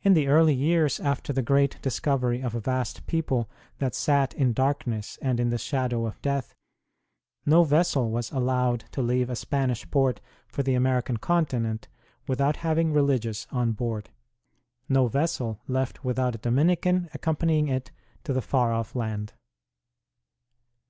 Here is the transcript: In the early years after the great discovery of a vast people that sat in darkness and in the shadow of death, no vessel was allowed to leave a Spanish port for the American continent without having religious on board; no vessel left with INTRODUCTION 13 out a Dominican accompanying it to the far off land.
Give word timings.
In 0.00 0.14
the 0.14 0.28
early 0.28 0.54
years 0.54 0.98
after 0.98 1.30
the 1.30 1.42
great 1.42 1.76
discovery 1.82 2.40
of 2.40 2.54
a 2.54 2.58
vast 2.60 3.06
people 3.06 3.50
that 3.80 3.94
sat 3.94 4.32
in 4.32 4.54
darkness 4.54 5.18
and 5.20 5.38
in 5.38 5.50
the 5.50 5.58
shadow 5.58 6.06
of 6.06 6.22
death, 6.22 6.54
no 7.44 7.62
vessel 7.62 8.10
was 8.10 8.32
allowed 8.32 8.84
to 8.92 9.02
leave 9.02 9.28
a 9.28 9.36
Spanish 9.36 9.86
port 9.90 10.22
for 10.48 10.62
the 10.62 10.72
American 10.72 11.18
continent 11.18 11.86
without 12.26 12.56
having 12.64 12.94
religious 12.94 13.46
on 13.52 13.72
board; 13.72 14.08
no 14.88 15.06
vessel 15.06 15.60
left 15.68 16.02
with 16.02 16.18
INTRODUCTION 16.18 16.32
13 16.32 16.34
out 16.34 16.34
a 16.34 16.48
Dominican 16.80 17.10
accompanying 17.12 17.68
it 17.68 17.90
to 18.24 18.32
the 18.32 18.40
far 18.40 18.72
off 18.72 18.94
land. 18.96 19.34